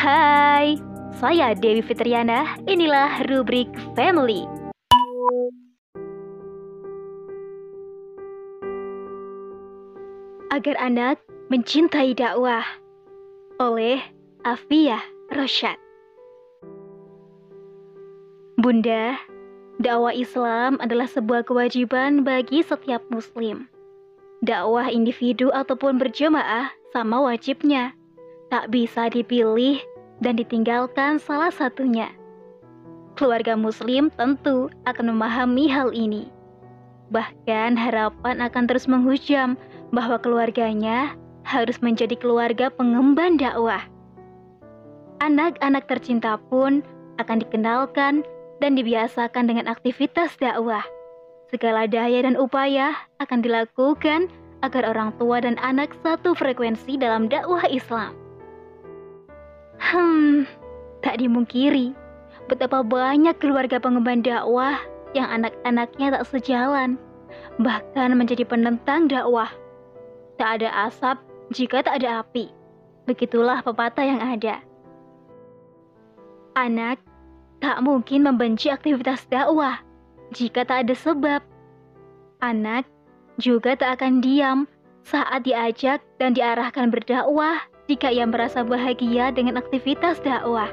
Hai, 0.00 0.80
saya 1.20 1.52
Dewi 1.52 1.84
Fitriana. 1.84 2.56
Inilah 2.64 3.20
rubrik 3.28 3.68
Family. 3.92 4.48
Agar 10.48 10.80
anak 10.80 11.20
mencintai 11.52 12.16
dakwah 12.16 12.64
oleh 13.60 14.00
Afia 14.40 15.04
Rosyad. 15.36 15.76
Bunda, 18.56 19.20
dakwah 19.84 20.16
Islam 20.16 20.80
adalah 20.80 21.12
sebuah 21.12 21.44
kewajiban 21.44 22.24
bagi 22.24 22.64
setiap 22.64 23.04
muslim. 23.12 23.68
Dakwah 24.40 24.88
individu 24.88 25.52
ataupun 25.52 26.00
berjemaah 26.00 26.72
sama 26.88 27.20
wajibnya. 27.20 27.92
Tak 28.50 28.74
bisa 28.74 29.06
dipilih 29.06 29.78
dan 30.20 30.36
ditinggalkan 30.36 31.16
salah 31.20 31.50
satunya. 31.52 32.12
Keluarga 33.18 33.58
muslim 33.58 34.08
tentu 34.14 34.72
akan 34.88 35.12
memahami 35.12 35.68
hal 35.68 35.92
ini. 35.92 36.30
Bahkan 37.10 37.74
harapan 37.74 38.38
akan 38.38 38.64
terus 38.70 38.86
menghujam 38.86 39.58
bahwa 39.90 40.16
keluarganya 40.22 41.12
harus 41.42 41.82
menjadi 41.82 42.14
keluarga 42.14 42.70
pengemban 42.70 43.34
dakwah. 43.34 43.82
Anak-anak 45.20 45.90
tercinta 45.90 46.38
pun 46.48 46.80
akan 47.18 47.44
dikenalkan 47.44 48.24
dan 48.62 48.72
dibiasakan 48.78 49.50
dengan 49.50 49.66
aktivitas 49.68 50.38
dakwah. 50.38 50.84
Segala 51.50 51.90
daya 51.90 52.22
dan 52.22 52.38
upaya 52.38 52.94
akan 53.18 53.42
dilakukan 53.42 54.30
agar 54.62 54.86
orang 54.86 55.10
tua 55.18 55.42
dan 55.42 55.58
anak 55.60 55.90
satu 56.04 56.32
frekuensi 56.36 56.94
dalam 56.94 57.26
dakwah 57.26 57.66
Islam. 57.66 58.14
Hmm, 59.80 60.44
tak 61.00 61.24
dimungkiri 61.24 61.96
betapa 62.50 62.82
banyak 62.82 63.38
keluarga 63.38 63.78
pengemban 63.78 64.26
dakwah 64.26 64.76
yang 65.14 65.30
anak-anaknya 65.30 66.18
tak 66.18 66.24
sejalan, 66.26 66.98
bahkan 67.62 68.14
menjadi 68.18 68.42
penentang 68.42 69.06
dakwah. 69.06 69.50
Tak 70.34 70.60
ada 70.60 70.90
asap 70.90 71.16
jika 71.54 71.86
tak 71.86 72.02
ada 72.02 72.26
api. 72.26 72.50
Begitulah 73.06 73.62
pepatah 73.62 74.02
yang 74.02 74.20
ada. 74.22 74.62
Anak 76.58 76.98
tak 77.62 77.78
mungkin 77.86 78.26
membenci 78.26 78.68
aktivitas 78.68 79.30
dakwah 79.30 79.78
jika 80.34 80.66
tak 80.66 80.86
ada 80.86 80.94
sebab. 80.98 81.40
Anak 82.42 82.88
juga 83.38 83.78
tak 83.78 84.00
akan 84.00 84.24
diam 84.24 84.58
saat 85.04 85.44
diajak 85.44 86.02
dan 86.18 86.34
diarahkan 86.34 86.88
berdakwah 86.88 87.62
jika 87.90 88.14
ia 88.14 88.22
merasa 88.22 88.62
bahagia 88.62 89.34
dengan 89.34 89.58
aktivitas 89.58 90.22
dakwah. 90.22 90.70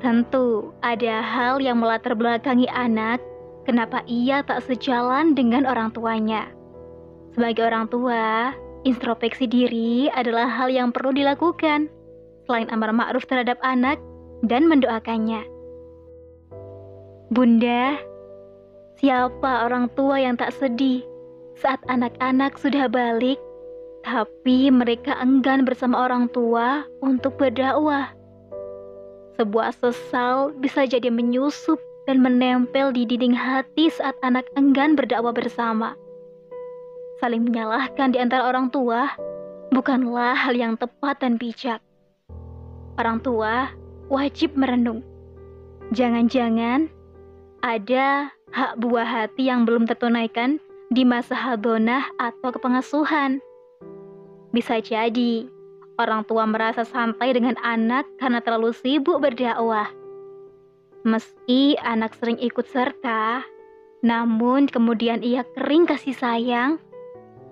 Tentu 0.00 0.72
ada 0.80 1.20
hal 1.20 1.60
yang 1.60 1.84
melatar 1.84 2.16
belakangi 2.16 2.64
anak 2.72 3.20
kenapa 3.68 4.00
ia 4.08 4.40
tak 4.40 4.64
sejalan 4.64 5.36
dengan 5.36 5.68
orang 5.68 5.92
tuanya. 5.92 6.48
Sebagai 7.36 7.68
orang 7.68 7.92
tua, 7.92 8.56
introspeksi 8.88 9.44
diri 9.44 10.08
adalah 10.16 10.48
hal 10.48 10.72
yang 10.72 10.88
perlu 10.88 11.12
dilakukan 11.12 11.92
selain 12.48 12.72
amar 12.72 12.96
ma'ruf 12.96 13.28
terhadap 13.28 13.60
anak 13.60 14.00
dan 14.48 14.64
mendoakannya. 14.64 15.44
Bunda, 17.32 18.00
Siapa 19.04 19.66
orang 19.66 19.90
tua 19.98 20.22
yang 20.22 20.38
tak 20.38 20.54
sedih 20.54 21.02
saat 21.58 21.82
anak-anak 21.90 22.54
sudah 22.56 22.86
balik, 22.86 23.36
tapi 24.04 24.68
mereka 24.68 25.16
enggan 25.16 25.64
bersama 25.64 26.04
orang 26.04 26.28
tua 26.28 26.84
untuk 27.00 27.40
berdakwah? 27.40 28.12
Sebuah 29.40 29.74
sesal 29.74 30.54
bisa 30.60 30.84
jadi 30.86 31.10
menyusup 31.10 31.80
dan 32.04 32.20
menempel 32.20 32.92
di 32.92 33.08
dinding 33.08 33.34
hati 33.34 33.88
saat 33.88 34.14
anak 34.20 34.44
enggan 34.54 34.94
berdakwah 34.94 35.32
bersama. 35.32 35.96
Saling 37.18 37.48
menyalahkan 37.48 38.12
di 38.12 38.20
antara 38.20 38.44
orang 38.46 38.68
tua 38.68 39.08
bukanlah 39.72 40.36
hal 40.36 40.54
yang 40.54 40.76
tepat 40.76 41.24
dan 41.24 41.40
bijak. 41.40 41.80
Orang 43.00 43.24
tua 43.24 43.72
wajib 44.12 44.54
merenung. 44.54 45.00
Jangan-jangan 45.90 46.92
ada 47.64 48.30
hak 48.52 48.78
buah 48.78 49.08
hati 49.08 49.48
yang 49.48 49.64
belum 49.64 49.88
tertunaikan 49.88 50.60
di 50.92 51.02
masa 51.02 51.34
hadonah 51.34 52.06
atau 52.20 52.52
kepengasuhan. 52.54 53.40
Bisa 54.54 54.78
jadi, 54.78 55.50
orang 55.98 56.22
tua 56.30 56.46
merasa 56.46 56.86
santai 56.86 57.34
dengan 57.34 57.58
anak 57.66 58.06
karena 58.22 58.38
terlalu 58.38 58.70
sibuk 58.70 59.18
berdakwah. 59.18 59.90
Meski 61.02 61.74
anak 61.82 62.14
sering 62.14 62.38
ikut 62.38 62.62
serta, 62.70 63.42
namun 64.06 64.70
kemudian 64.70 65.26
ia 65.26 65.42
kering 65.58 65.90
kasih 65.90 66.14
sayang, 66.14 66.78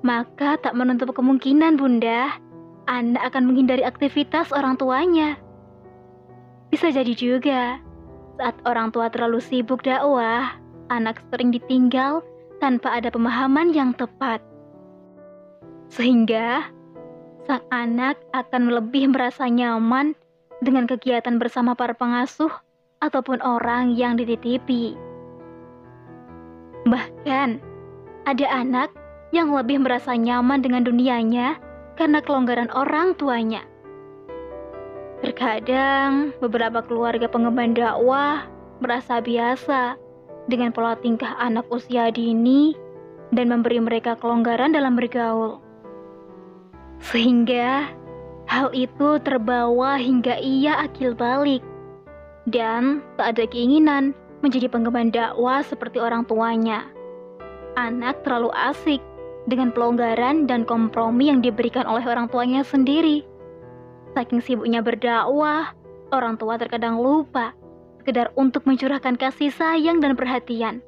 maka 0.06 0.54
tak 0.62 0.78
menutup 0.78 1.10
kemungkinan 1.10 1.74
bunda, 1.74 2.38
anak 2.86 3.34
akan 3.34 3.50
menghindari 3.50 3.82
aktivitas 3.82 4.54
orang 4.54 4.78
tuanya. 4.78 5.42
Bisa 6.70 6.94
jadi 6.94 7.18
juga, 7.18 7.82
saat 8.38 8.54
orang 8.62 8.94
tua 8.94 9.10
terlalu 9.10 9.42
sibuk 9.42 9.82
dakwah, 9.82 10.54
anak 10.86 11.18
sering 11.34 11.50
ditinggal 11.50 12.22
tanpa 12.62 12.94
ada 12.94 13.10
pemahaman 13.10 13.74
yang 13.74 13.90
tepat. 13.90 14.38
Sehingga 15.92 16.70
sang 17.46 17.64
anak 17.74 18.18
akan 18.34 18.70
lebih 18.70 19.10
merasa 19.10 19.50
nyaman 19.50 20.14
dengan 20.62 20.86
kegiatan 20.86 21.42
bersama 21.42 21.74
para 21.74 21.94
pengasuh 21.94 22.50
ataupun 23.02 23.42
orang 23.42 23.98
yang 23.98 24.14
dititipi. 24.14 24.94
Bahkan, 26.86 27.58
ada 28.26 28.46
anak 28.50 28.94
yang 29.34 29.50
lebih 29.50 29.82
merasa 29.82 30.14
nyaman 30.14 30.62
dengan 30.62 30.86
dunianya 30.86 31.58
karena 31.98 32.22
kelonggaran 32.22 32.70
orang 32.74 33.14
tuanya. 33.18 33.66
Terkadang, 35.22 36.34
beberapa 36.42 36.82
keluarga 36.82 37.30
pengemban 37.30 37.74
dakwah 37.74 38.46
merasa 38.82 39.22
biasa 39.22 39.94
dengan 40.50 40.74
pola 40.74 40.98
tingkah 40.98 41.38
anak 41.38 41.66
usia 41.70 42.10
dini 42.10 42.74
dan 43.30 43.46
memberi 43.46 43.78
mereka 43.78 44.18
kelonggaran 44.18 44.74
dalam 44.74 44.98
bergaul. 44.98 45.61
Sehingga 47.12 47.92
hal 48.48 48.72
itu 48.72 49.20
terbawa 49.20 50.00
hingga 50.00 50.40
ia 50.40 50.80
akil 50.80 51.12
balik 51.12 51.60
dan 52.48 53.04
tak 53.20 53.36
ada 53.36 53.44
keinginan 53.46 54.16
menjadi 54.40 54.66
pengemban 54.72 55.12
dakwah 55.12 55.60
seperti 55.60 56.00
orang 56.00 56.24
tuanya. 56.24 56.88
Anak 57.76 58.24
terlalu 58.24 58.48
asik 58.56 59.04
dengan 59.44 59.70
pelonggaran 59.76 60.48
dan 60.48 60.64
kompromi 60.64 61.28
yang 61.28 61.44
diberikan 61.44 61.84
oleh 61.84 62.02
orang 62.08 62.32
tuanya 62.32 62.64
sendiri. 62.64 63.22
Saking 64.16 64.40
sibuknya 64.40 64.80
berdakwah, 64.80 65.76
orang 66.16 66.40
tua 66.40 66.56
terkadang 66.56 66.96
lupa 66.96 67.52
sekedar 68.02 68.34
untuk 68.34 68.66
mencurahkan 68.66 69.14
kasih 69.20 69.54
sayang 69.54 70.02
dan 70.02 70.18
perhatian. 70.18 70.82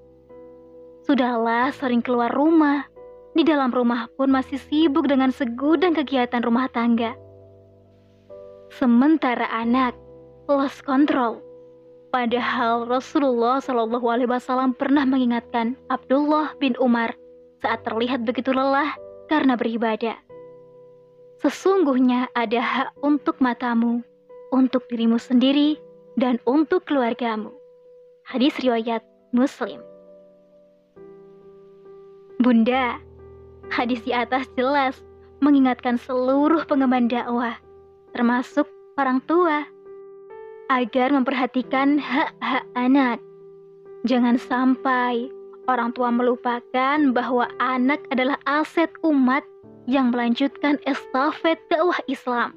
Sudahlah 1.04 1.70
sering 1.70 2.00
keluar 2.00 2.32
rumah, 2.32 2.88
di 3.34 3.42
dalam 3.42 3.74
rumah 3.74 4.06
pun 4.14 4.30
masih 4.30 4.56
sibuk 4.70 5.10
dengan 5.10 5.34
segudang 5.34 5.94
kegiatan 5.94 6.40
rumah 6.40 6.70
tangga. 6.70 7.18
Sementara 8.70 9.50
anak 9.50 9.94
lost 10.46 10.82
control. 10.86 11.42
Padahal 12.14 12.86
Rasulullah 12.86 13.58
Shallallahu 13.58 14.06
Alaihi 14.06 14.30
Wasallam 14.30 14.70
pernah 14.78 15.02
mengingatkan 15.02 15.74
Abdullah 15.90 16.54
bin 16.62 16.78
Umar 16.78 17.10
saat 17.58 17.82
terlihat 17.82 18.22
begitu 18.22 18.54
lelah 18.54 18.94
karena 19.26 19.58
beribadah. 19.58 20.14
Sesungguhnya 21.42 22.30
ada 22.38 22.62
hak 22.62 22.88
untuk 23.02 23.42
matamu, 23.42 24.00
untuk 24.54 24.86
dirimu 24.86 25.18
sendiri, 25.18 25.76
dan 26.14 26.38
untuk 26.46 26.86
keluargamu. 26.86 27.50
Hadis 28.24 28.54
riwayat 28.62 29.02
Muslim. 29.34 29.82
Bunda, 32.38 33.02
hadis 33.74 33.98
di 34.06 34.14
atas 34.14 34.46
jelas 34.54 35.02
mengingatkan 35.42 35.98
seluruh 35.98 36.62
pengemban 36.62 37.10
dakwah, 37.10 37.58
termasuk 38.14 38.70
orang 38.94 39.18
tua, 39.26 39.66
agar 40.70 41.10
memperhatikan 41.10 41.98
hak-hak 41.98 42.64
anak. 42.78 43.18
Jangan 44.06 44.38
sampai 44.38 45.26
orang 45.66 45.90
tua 45.90 46.14
melupakan 46.14 46.98
bahwa 47.10 47.50
anak 47.58 47.98
adalah 48.14 48.38
aset 48.46 48.88
umat 49.02 49.42
yang 49.90 50.14
melanjutkan 50.14 50.78
estafet 50.86 51.58
dakwah 51.68 51.98
Islam. 52.06 52.54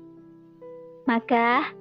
Maka, 1.10 1.74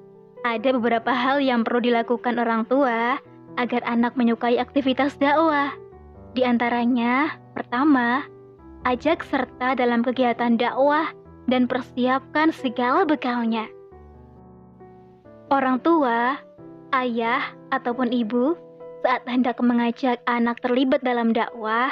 ada 0.46 0.68
beberapa 0.78 1.10
hal 1.10 1.42
yang 1.42 1.66
perlu 1.66 1.82
dilakukan 1.82 2.38
orang 2.38 2.62
tua 2.70 3.18
agar 3.58 3.82
anak 3.86 4.14
menyukai 4.14 4.58
aktivitas 4.58 5.18
dakwah. 5.18 5.74
Di 6.38 6.46
antaranya, 6.46 7.34
pertama, 7.56 8.22
ajak 8.86 9.26
serta 9.26 9.74
dalam 9.74 10.06
kegiatan 10.06 10.54
dakwah 10.54 11.10
dan 11.50 11.66
persiapkan 11.66 12.54
segala 12.54 13.02
bekalnya. 13.02 13.66
Orang 15.50 15.82
tua, 15.82 16.38
ayah, 16.94 17.50
ataupun 17.74 18.14
ibu 18.14 18.54
saat 19.02 19.26
hendak 19.26 19.58
mengajak 19.62 20.22
anak 20.26 20.58
terlibat 20.62 21.02
dalam 21.02 21.34
dakwah, 21.34 21.90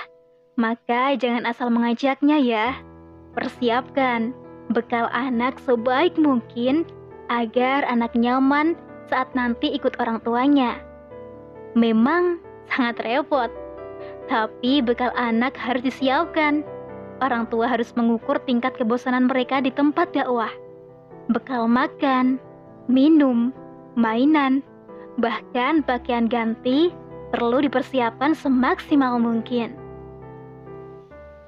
maka 0.55 1.19
jangan 1.19 1.47
asal 1.47 1.71
mengajaknya 1.71 2.39
ya. 2.39 2.69
Persiapkan 3.35 4.35
bekal 4.71 5.11
anak 5.11 5.59
sebaik 5.63 6.15
mungkin 6.19 6.87
agar 7.31 7.83
anak 7.87 8.15
nyaman 8.15 8.79
saat 9.11 9.31
nanti 9.35 9.75
ikut 9.75 9.99
orang 9.99 10.23
tuanya. 10.23 10.79
Memang 11.75 12.39
sangat 12.71 13.03
repot, 13.03 13.51
tapi 14.31 14.83
bekal 14.83 15.11
anak 15.19 15.55
harus 15.59 15.87
disiapkan. 15.87 16.63
Orang 17.23 17.47
tua 17.47 17.71
harus 17.71 17.95
mengukur 17.95 18.43
tingkat 18.43 18.75
kebosanan 18.75 19.31
mereka 19.31 19.63
di 19.63 19.71
tempat 19.71 20.11
dakwah. 20.11 20.51
Bekal 21.31 21.71
makan, 21.71 22.43
minum, 22.91 23.55
mainan, 23.95 24.61
bahkan 25.19 25.81
pakaian 25.87 26.27
ganti 26.27 26.91
perlu 27.31 27.63
dipersiapkan 27.63 28.35
semaksimal 28.35 29.19
mungkin. 29.23 29.79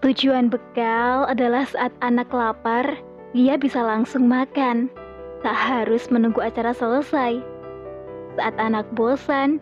Tujuan 0.07 0.53
bekal 0.53 1.27
adalah 1.27 1.67
saat 1.67 1.91
anak 1.99 2.31
lapar, 2.31 2.95
dia 3.35 3.59
bisa 3.59 3.83
langsung 3.83 4.31
makan, 4.31 4.87
tak 5.43 5.57
harus 5.57 6.07
menunggu 6.15 6.39
acara 6.39 6.71
selesai. 6.71 7.43
Saat 8.39 8.55
anak 8.61 8.87
bosan, 8.95 9.59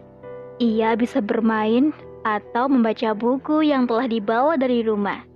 ia 0.60 0.98
bisa 0.98 1.24
bermain 1.24 1.94
atau 2.28 2.68
membaca 2.68 3.12
buku 3.16 3.68
yang 3.68 3.88
telah 3.88 4.08
dibawa 4.08 4.58
dari 4.58 4.84
rumah. 4.84 5.33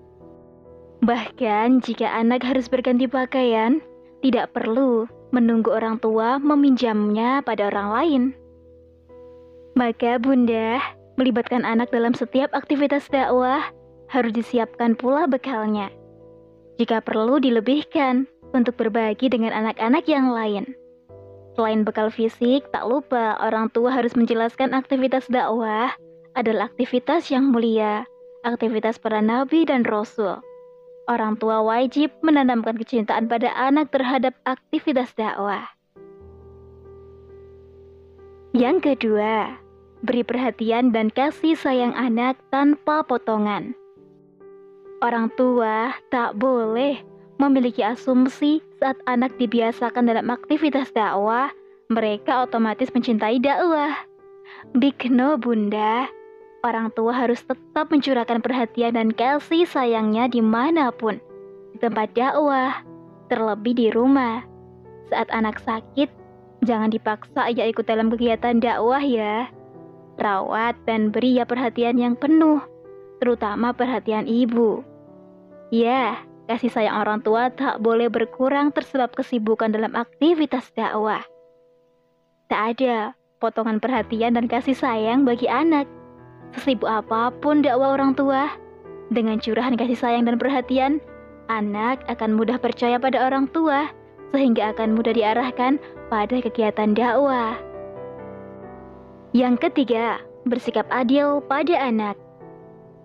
Bahkan 1.09 1.81
jika 1.81 2.05
anak 2.05 2.45
harus 2.45 2.69
berganti 2.69 3.09
pakaian, 3.09 3.81
tidak 4.21 4.53
perlu 4.53 5.09
menunggu 5.33 5.73
orang 5.73 5.97
tua 5.97 6.37
meminjamnya 6.37 7.41
pada 7.41 7.73
orang 7.73 7.89
lain. 7.89 8.23
Maka 9.73 10.21
bunda, 10.21 10.77
melibatkan 11.17 11.65
anak 11.65 11.89
dalam 11.97 12.13
setiap 12.13 12.53
aktivitas 12.53 13.09
dakwah 13.09 13.65
harus 14.13 14.37
disiapkan 14.37 14.93
pula 15.01 15.25
bekalnya. 15.25 15.89
Jika 16.77 17.01
perlu 17.01 17.41
dilebihkan 17.41 18.29
untuk 18.53 18.77
berbagi 18.77 19.33
dengan 19.33 19.57
anak-anak 19.57 20.05
yang 20.05 20.29
lain. 20.29 20.77
Selain 21.57 21.89
bekal 21.89 22.13
fisik, 22.13 22.69
tak 22.69 22.85
lupa 22.85 23.41
orang 23.41 23.73
tua 23.73 23.97
harus 23.97 24.13
menjelaskan 24.13 24.77
aktivitas 24.77 25.25
dakwah 25.33 25.89
adalah 26.37 26.69
aktivitas 26.69 27.33
yang 27.33 27.49
mulia, 27.49 28.05
aktivitas 28.45 29.01
para 29.01 29.25
nabi 29.25 29.65
dan 29.65 29.89
rasul. 29.89 30.45
Orang 31.09 31.41
tua 31.41 31.65
wajib 31.65 32.13
menanamkan 32.21 32.77
kecintaan 32.77 33.33
pada 33.33 33.49
anak 33.57 33.89
terhadap 33.89 34.37
aktivitas 34.45 35.09
dakwah. 35.17 35.65
Yang 38.53 38.93
kedua, 38.93 39.57
beri 40.05 40.21
perhatian 40.21 40.93
dan 40.93 41.09
kasih 41.09 41.57
sayang 41.57 41.97
anak 41.97 42.37
tanpa 42.53 43.01
potongan. 43.09 43.73
Orang 45.01 45.33
tua 45.33 45.97
tak 46.13 46.37
boleh 46.37 47.01
memiliki 47.41 47.81
asumsi 47.81 48.61
saat 48.77 49.01
anak 49.09 49.33
dibiasakan 49.41 50.13
dalam 50.13 50.29
aktivitas 50.29 50.93
dakwah, 50.93 51.49
mereka 51.89 52.45
otomatis 52.45 52.93
mencintai 52.93 53.41
dakwah. 53.41 53.97
Bikno 54.77 55.41
bunda, 55.41 56.05
Orang 56.69 56.93
tua 56.93 57.17
harus 57.17 57.41
tetap 57.49 57.89
mencurahkan 57.89 58.45
perhatian 58.45 58.93
dan 58.93 59.09
kasih 59.17 59.65
sayangnya 59.65 60.29
di 60.29 60.45
mana 60.45 60.93
pun, 60.93 61.17
di 61.73 61.81
tempat 61.81 62.13
dakwah, 62.13 62.85
terlebih 63.33 63.73
di 63.73 63.89
rumah. 63.89 64.45
Saat 65.09 65.33
anak 65.33 65.65
sakit, 65.65 66.13
jangan 66.69 66.93
dipaksa 66.93 67.49
ia 67.49 67.65
ikut 67.73 67.89
dalam 67.89 68.13
kegiatan 68.13 68.61
dakwah 68.61 69.01
ya. 69.01 69.49
Rawat 70.21 70.77
dan 70.85 71.09
beri 71.09 71.41
ya 71.41 71.49
perhatian 71.49 71.97
yang 71.97 72.13
penuh, 72.21 72.61
terutama 73.25 73.73
perhatian 73.73 74.29
ibu. 74.29 74.85
Ya, 75.73 76.21
kasih 76.53 76.69
sayang 76.69 77.01
orang 77.01 77.25
tua 77.25 77.49
tak 77.49 77.81
boleh 77.81 78.13
berkurang 78.13 78.77
tersebab 78.77 79.17
kesibukan 79.17 79.73
dalam 79.73 79.97
aktivitas 79.97 80.69
dakwah. 80.77 81.25
Tak 82.53 82.77
ada 82.77 83.17
potongan 83.41 83.81
perhatian 83.81 84.37
dan 84.37 84.45
kasih 84.45 84.77
sayang 84.77 85.25
bagi 85.25 85.49
anak 85.49 85.89
Sesibuk 86.57 86.89
apa 86.89 87.29
pun 87.45 87.61
dakwah 87.61 87.93
orang 87.93 88.17
tua, 88.17 88.49
dengan 89.13 89.37
curahan 89.41 89.77
kasih 89.77 89.97
sayang 89.97 90.25
dan 90.25 90.41
perhatian, 90.41 91.01
anak 91.53 92.05
akan 92.09 92.37
mudah 92.37 92.57
percaya 92.57 92.97
pada 92.97 93.21
orang 93.25 93.49
tua, 93.53 93.89
sehingga 94.33 94.73
akan 94.77 94.97
mudah 94.97 95.13
diarahkan 95.13 95.81
pada 96.09 96.37
kegiatan 96.41 96.97
dakwah. 96.97 97.57
Yang 99.37 99.69
ketiga, 99.69 100.25
bersikap 100.49 100.89
adil 100.89 101.45
pada 101.45 101.77
anak. 101.77 102.17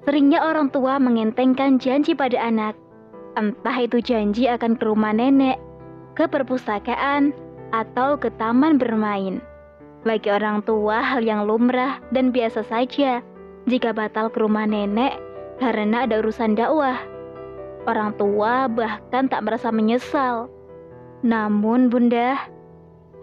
Seringnya 0.03 0.43
orang 0.43 0.71
tua 0.71 0.99
mengentengkan 0.99 1.79
janji 1.79 2.15
pada 2.15 2.39
anak, 2.39 2.75
entah 3.39 3.77
itu 3.79 3.99
janji 4.03 4.47
akan 4.47 4.75
ke 4.79 4.83
rumah 4.87 5.15
nenek, 5.15 5.59
ke 6.15 6.27
perpustakaan, 6.27 7.35
atau 7.73 8.15
ke 8.19 8.29
taman 8.39 8.77
bermain. 8.79 9.39
Bagi 10.03 10.29
orang 10.31 10.61
tua, 10.67 10.99
hal 10.99 11.23
yang 11.23 11.47
lumrah 11.47 12.03
dan 12.11 12.35
biasa 12.35 12.67
saja 12.67 13.23
jika 13.63 13.95
batal 13.95 14.27
ke 14.27 14.44
rumah 14.44 14.68
nenek 14.68 15.15
karena 15.62 16.04
ada 16.04 16.19
urusan 16.19 16.56
dakwah. 16.57 17.00
Orang 17.83 18.15
tua 18.15 18.68
bahkan 18.71 19.27
tak 19.27 19.44
merasa 19.44 19.71
menyesal. 19.71 20.48
Namun 21.24 21.92
bunda, 21.92 22.39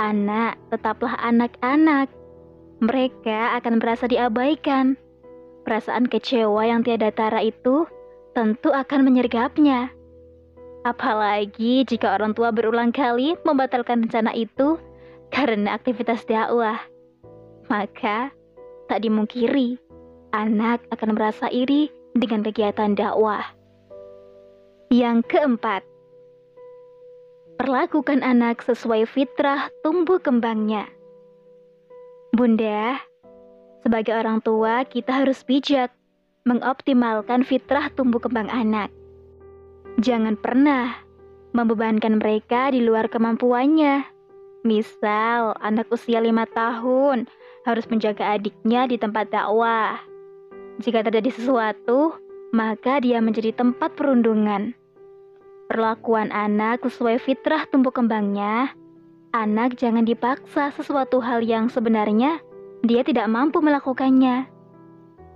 anak 0.01 0.57
tetaplah 0.73 1.17
anak-anak. 1.21 2.09
Mereka 2.81 3.61
akan 3.61 3.81
merasa 3.81 4.09
diabaikan. 4.09 4.97
Perasaan 5.69 6.09
kecewa 6.09 6.65
yang 6.65 6.81
tiada 6.81 7.13
tara 7.13 7.45
itu 7.45 7.85
tentu 8.33 8.73
akan 8.73 9.05
menyergapnya. 9.05 9.93
Apalagi 10.89 11.85
jika 11.85 12.17
orang 12.17 12.33
tua 12.33 12.49
berulang 12.49 12.89
kali 12.89 13.37
membatalkan 13.45 14.09
rencana 14.09 14.33
itu 14.33 14.81
karena 15.29 15.77
aktivitas 15.77 16.25
dakwah. 16.25 16.81
Maka 17.69 18.33
tak 18.89 19.05
dimungkiri 19.05 19.90
anak 20.31 20.83
akan 20.95 21.15
merasa 21.15 21.51
iri 21.51 21.91
dengan 22.15 22.43
kegiatan 22.43 22.95
dakwah. 22.95 23.45
Yang 24.91 25.23
keempat, 25.31 25.87
perlakukan 27.61 28.27
anak 28.27 28.65
sesuai 28.67 29.07
fitrah 29.07 29.71
tumbuh 29.87 30.19
kembangnya. 30.19 30.91
Bunda, 32.35 32.99
sebagai 33.87 34.19
orang 34.19 34.43
tua, 34.43 34.83
kita 34.87 35.23
harus 35.23 35.47
bijak 35.47 35.95
mengoptimalkan 36.49 37.47
fitrah 37.47 37.93
tumbuh 37.95 38.19
kembang 38.19 38.51
anak. 38.51 38.91
Jangan 40.01 40.35
pernah 40.41 40.97
membebankan 41.53 42.19
mereka 42.19 42.73
di 42.73 42.83
luar 42.83 43.07
kemampuannya. 43.07 44.09
Misal, 44.67 45.57
anak 45.61 45.89
usia 45.93 46.21
lima 46.21 46.45
tahun 46.51 47.31
harus 47.69 47.85
menjaga 47.89 48.37
adiknya 48.37 48.89
di 48.89 48.97
tempat 48.97 49.29
dakwah. 49.33 50.10
Jika 50.81 51.05
terjadi 51.05 51.29
sesuatu, 51.37 52.17
maka 52.57 53.05
dia 53.05 53.21
menjadi 53.21 53.53
tempat 53.53 53.93
perundungan. 54.01 54.73
Perlakuan 55.69 56.33
anak 56.33 56.81
sesuai 56.89 57.21
fitrah 57.21 57.69
tumbuh 57.69 57.93
kembangnya. 57.93 58.73
Anak 59.37 59.77
jangan 59.77 60.09
dipaksa 60.09 60.73
sesuatu 60.73 61.21
hal 61.21 61.45
yang 61.45 61.69
sebenarnya 61.69 62.41
dia 62.81 63.05
tidak 63.05 63.29
mampu 63.29 63.61
melakukannya. 63.61 64.49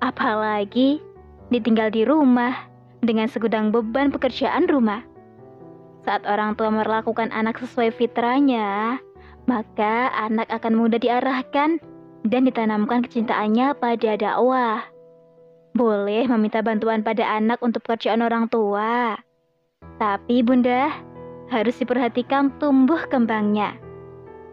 Apalagi 0.01 1.05
ditinggal 1.53 1.93
di 1.93 2.09
rumah 2.09 2.65
dengan 3.05 3.29
segudang 3.29 3.69
beban 3.69 4.09
pekerjaan 4.09 4.65
rumah. 4.65 5.05
Saat 6.09 6.25
orang 6.25 6.57
tua 6.57 6.73
melakukan 6.73 7.29
anak 7.37 7.61
sesuai 7.61 7.93
fitrahnya, 7.93 8.97
maka 9.45 10.09
anak 10.25 10.49
akan 10.49 10.73
mudah 10.73 10.97
diarahkan 10.97 11.77
dan 12.25 12.41
ditanamkan 12.49 13.05
kecintaannya 13.05 13.77
pada 13.77 14.17
dakwah. 14.17 14.94
Boleh 15.75 16.31
meminta 16.31 16.63
bantuan 16.63 17.03
pada 17.03 17.27
anak 17.35 17.59
untuk 17.59 17.83
pekerjaan 17.83 18.23
orang 18.23 18.47
tua. 18.47 19.19
Tapi 19.99 20.39
bunda, 20.47 20.95
harus 21.51 21.75
diperhatikan 21.83 22.55
tumbuh 22.63 23.03
kembangnya. 23.11 23.75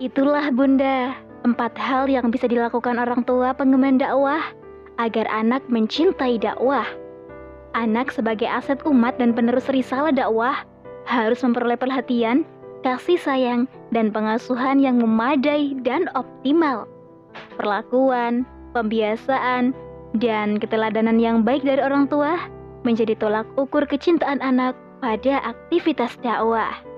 Itulah 0.02 0.50
bunda, 0.50 1.14
empat 1.46 1.78
hal 1.78 2.10
yang 2.10 2.34
bisa 2.34 2.50
dilakukan 2.50 2.98
orang 2.98 3.22
tua 3.22 3.54
pengemban 3.54 4.02
dakwah 4.02 4.42
agar 4.98 5.30
anak 5.30 5.62
mencintai 5.70 6.42
dakwah. 6.42 6.90
Anak 7.78 8.10
sebagai 8.10 8.50
aset 8.50 8.82
umat 8.90 9.22
dan 9.22 9.38
penerus 9.38 9.70
risalah 9.70 10.10
dakwah 10.10 10.66
harus 11.06 11.46
memperoleh 11.46 11.78
perhatian, 11.78 12.50
kasih 12.82 13.22
sayang, 13.22 13.70
dan 13.94 14.10
pengasuhan 14.10 14.82
yang 14.82 14.98
memadai 14.98 15.78
dan 15.86 16.10
optimal. 16.18 16.90
Perlakuan, 17.62 18.42
pembiasaan, 18.74 19.78
dan 20.20 20.60
keteladanan 20.60 21.22
yang 21.22 21.48
baik 21.48 21.64
dari 21.64 21.80
orang 21.80 22.10
tua 22.12 22.36
menjadi 22.84 23.16
tolak 23.16 23.48
ukur 23.56 23.88
kecintaan 23.88 24.42
anak 24.44 24.76
pada 25.00 25.40
aktivitas 25.46 26.18
dakwah. 26.20 26.91